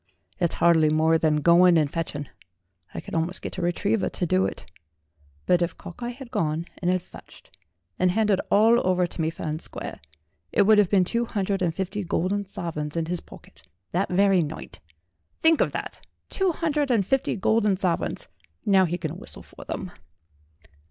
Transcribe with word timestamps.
It's 0.39 0.55
hardly 0.55 0.89
more 0.89 1.19
than 1.19 1.41
going 1.43 1.77
and 1.77 1.87
fetching; 1.87 2.27
I 2.95 3.01
could 3.01 3.13
almost 3.13 3.43
get 3.43 3.59
a 3.59 3.61
retriever 3.61 4.09
to 4.09 4.25
do 4.25 4.47
it. 4.47 4.65
But 5.45 5.61
if 5.61 5.77
Cockeye 5.77 6.09
had 6.09 6.31
gone 6.31 6.65
and 6.79 6.89
had 6.89 7.03
fetched, 7.03 7.55
and 7.99 8.09
handed 8.09 8.41
all 8.49 8.81
over 8.83 9.05
to 9.05 9.21
me 9.21 9.29
fair 9.29 9.45
and 9.47 9.61
square, 9.61 9.99
it 10.51 10.63
would 10.63 10.79
have 10.79 10.89
been 10.89 11.03
two 11.03 11.25
hundred 11.25 11.61
and 11.61 11.75
fifty 11.75 12.03
golden 12.03 12.47
sovereigns 12.47 12.97
in 12.97 13.05
his 13.05 13.19
pocket 13.21 13.61
that 13.91 14.09
very 14.09 14.41
night. 14.41 14.79
Think 15.39 15.61
of 15.61 15.71
that 15.73 16.03
two 16.31 16.51
hundred 16.51 16.89
and 16.89 17.05
fifty 17.05 17.35
golden 17.35 17.77
sovereigns. 17.77 18.27
Now 18.65 18.85
he 18.85 18.97
can 18.97 19.19
whistle 19.19 19.43
for 19.43 19.65
them." 19.65 19.91